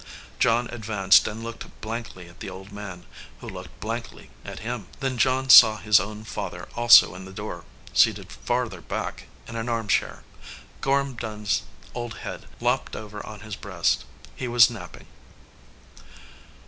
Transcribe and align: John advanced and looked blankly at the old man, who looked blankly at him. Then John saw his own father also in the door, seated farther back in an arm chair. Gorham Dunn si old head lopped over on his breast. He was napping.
John 0.39 0.67
advanced 0.71 1.27
and 1.27 1.43
looked 1.43 1.79
blankly 1.79 2.27
at 2.27 2.39
the 2.39 2.49
old 2.49 2.71
man, 2.71 3.05
who 3.39 3.47
looked 3.47 3.79
blankly 3.79 4.31
at 4.43 4.61
him. 4.61 4.87
Then 4.99 5.19
John 5.19 5.47
saw 5.47 5.77
his 5.77 5.99
own 5.99 6.23
father 6.23 6.67
also 6.75 7.13
in 7.13 7.25
the 7.25 7.31
door, 7.31 7.65
seated 7.93 8.31
farther 8.31 8.81
back 8.81 9.25
in 9.47 9.55
an 9.55 9.69
arm 9.69 9.87
chair. 9.87 10.23
Gorham 10.81 11.13
Dunn 11.13 11.45
si 11.45 11.61
old 11.93 12.15
head 12.25 12.47
lopped 12.59 12.95
over 12.95 13.23
on 13.23 13.41
his 13.41 13.55
breast. 13.55 14.03
He 14.35 14.47
was 14.47 14.71
napping. 14.71 15.05